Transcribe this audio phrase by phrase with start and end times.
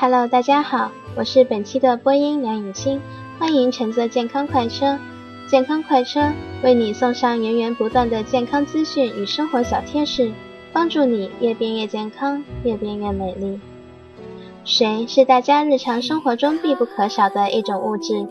[0.00, 3.02] Hello，大家好，我是本期的播音梁颖欣，
[3.38, 4.98] 欢迎乘坐健康快车。
[5.46, 6.32] 健康快车
[6.62, 10.32] 为你送上源源不断的健康资讯与生活小贴士，
[10.72, 13.60] 帮助你越变越健康，越变越美丽。
[14.64, 18.26] 水是大家日常生活中必不可少的一种物质，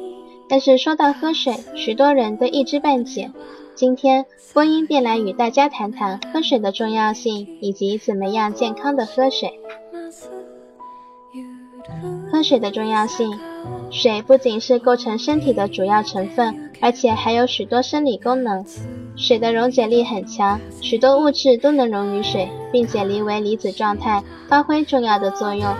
[0.50, 3.32] 但是说到喝水，许多人都一知半解。
[3.76, 9.60] 今天播音便来与大家谈谈喝水的重要性，以及怎么样健康的喝水。
[12.32, 13.40] 喝水的重要性，
[13.92, 18.64] 水不仅是构成身体的主要成分，而且还有许多生理功能。
[19.16, 25.76] 水的溶解力很强，许多物质都能溶于水，并解离为离子状态，发挥重要的作用。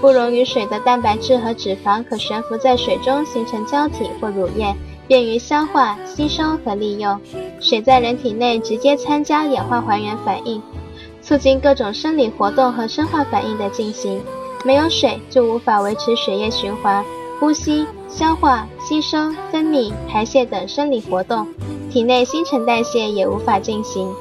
[0.00, 4.74] 不溶于水的蛋白质和脂肪可悬浮在水中形成胶体或乳液。
[5.06, 7.20] 便于消化、吸收和利用。
[7.58, 10.62] 水在人体内直接参加氧化还原反应，
[11.20, 14.22] 促进各种生理活动和生化反应的进行。
[14.64, 17.04] 没有水就无法维持血液循环、
[17.38, 21.46] 呼吸、消化、吸收、分泌、排泄等生理活动，
[21.90, 24.12] 体内新陈代谢也无法进行。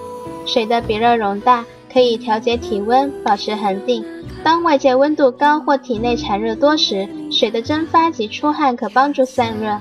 [0.46, 4.04] 水的比热容大，可以调节体温，保持恒定。
[4.42, 9.78] 当外界温度高或体内产热多时，水的蒸发及出汗可帮助散热。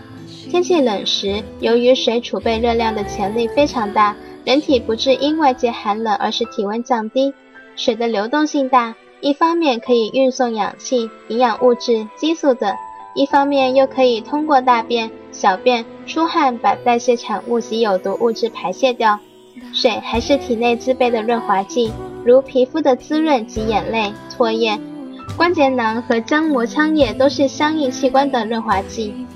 [0.51, 7.33] 天气冷时，由于水储备热量的潜力非常大，人体不致因外界寒冷而使体温降低。
[7.77, 12.73] 水的流动性大，一方面可以运送氧气、营养物质、激素等，
[13.15, 19.19] 一方面又可以通过大便、小便、出汗把代谢产物及有毒物质排泄掉。
[19.73, 21.93] 水还是体内自备的润滑剂，
[22.25, 24.79] 如皮肤的滋润及眼泪、唾液、
[25.37, 29.27] 关节囊和浆膜腔液都是相应器官的润滑剂。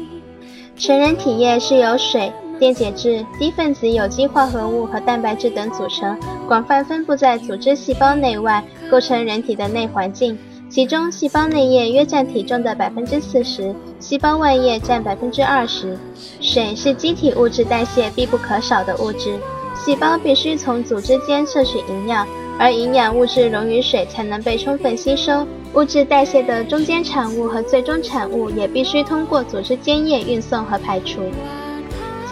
[0.77, 6.17] 成人体液是由水、电解质、低分子有机化合物和蛋白质等组成，
[6.47, 10.39] 广泛分布在组织细胞内外，构成人体的内环境。
[10.71, 15.99] 其中，细胞内液约占体重的百分之四十，细胞外液占百分之二十。
[16.41, 19.37] 水是机体物质代谢必不可少的物质，
[19.75, 22.25] 细胞必须从组织间摄取营养，
[22.61, 25.45] 而营养物质溶于水才能被充分吸收。
[25.75, 31.23] 物质代谢的中间产物和最终产物也必须通过组织间液运送和排除。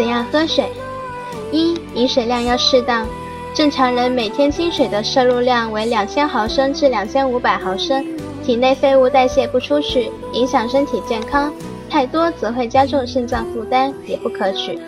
[0.01, 0.65] 怎样喝水？
[1.53, 3.07] 一、饮水量要适当。
[3.55, 8.03] 正常人每天清水的摄入量为两千毫升至两千五百毫升，
[8.43, 11.53] 体内废物代谢不出去，影响身体健康。
[11.91, 14.81] 太多则会加重肾脏负担，也不可取。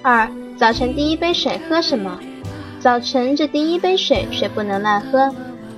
[0.00, 2.20] 二、早晨第一杯水喝什么？
[2.78, 5.28] 早晨这第一杯水，水不能乱喝。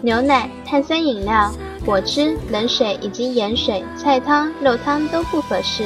[0.02, 1.50] 牛奶、碳酸饮料、
[1.86, 5.84] 果汁、冷水以及盐水、菜汤、肉汤都不合适。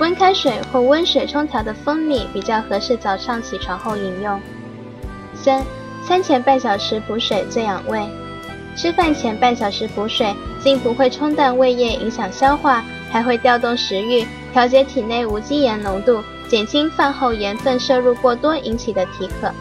[0.00, 4.40] 温开水或温水冲调的蜂蜜比较合适早上起床后饮用。
[5.34, 5.64] 三、
[6.06, 8.06] 餐前半小时补水最养胃。
[8.74, 19.52] 吃饭前半小时补水，既不会冲淡胃液影响消化，还会调动食欲，调节体内无机盐浓度，减轻饭后盐分摄入过多引起的体渴。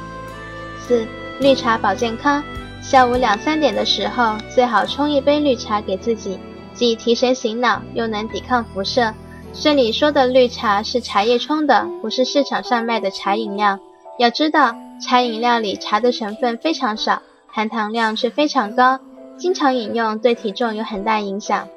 [0.80, 1.06] 四、
[1.40, 2.42] 绿茶保健康。
[2.82, 6.40] 下午两三点的时候，最好冲一杯绿茶给自己，
[6.74, 9.14] 既提神醒脑，又能抵抗辐射。
[9.54, 13.78] 这里说的绿茶是茶叶冲的，不是市场上卖的茶饮料。
[14.18, 19.00] 要知道，茶饮料里茶的成分非常少，含糖量却非常高，
[19.38, 21.68] 经常饮用对体重有很大影响。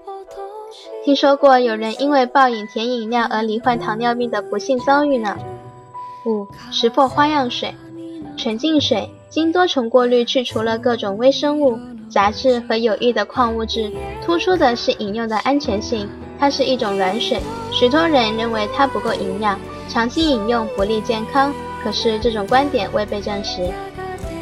[1.05, 5.37] 听说过有人因为暴饮甜饮料而罹患糖尿病的不幸遭遇呢。
[6.25, 7.75] 五、识破花样水，
[8.37, 9.11] 纯净水。
[9.29, 11.77] 经多重过滤去除了各种微生物、
[12.09, 13.93] 杂质和有益的矿物质，
[14.25, 16.09] 突出的是饮用的安全性。
[16.39, 17.41] 它是一种软水，
[17.73, 19.59] 许多人认为它不够营养，
[19.89, 21.53] 长期饮用不利健康。
[21.83, 23.71] 可是这种观点未被证实。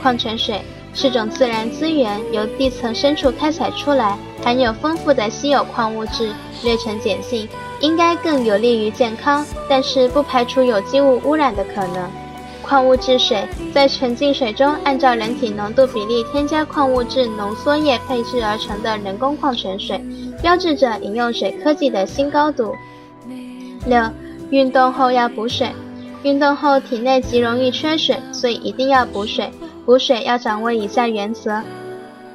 [0.00, 0.60] 矿泉水
[0.94, 6.32] 是种自然资源，由地层深处开采出来，含有丰富的稀有矿物质，
[6.62, 7.48] 略呈碱性，
[7.81, 9.44] 应该更有利于健康。
[9.69, 12.08] 但是不排除有机物污染的可能。
[12.62, 13.44] 矿物质水
[13.75, 20.00] 在纯净水中按照人体浓度比例添加矿物质浓缩液配制而成的人工矿泉水，
[20.42, 22.74] 标志着饮用水科技的新高度。
[23.86, 24.10] 六、
[24.50, 25.70] 运动后要补水。
[26.22, 29.50] 运动后体内极容易缺水，所以一定要补水。
[29.84, 31.62] 补水要掌握以下原则：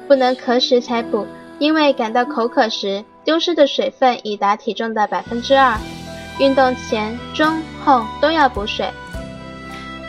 [0.06, 1.26] 不能渴时才补，
[1.58, 5.78] 因为感到口渴时，丢失的水分已达体重的百分之二。
[6.38, 8.90] 运动前、中、后都要补水。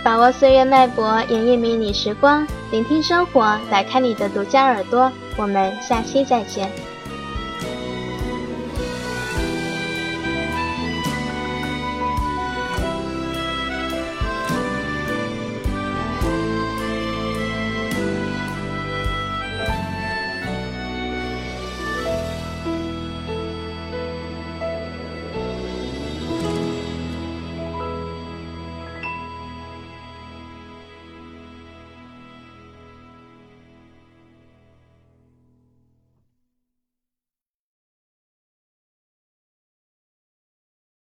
[0.03, 5.09] 把握岁月脉搏，演绎迷你时光，聆听生活，打开你的独家耳朵。
[5.37, 6.69] 我们下期再见。